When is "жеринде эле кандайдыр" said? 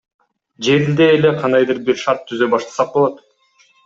0.67-1.81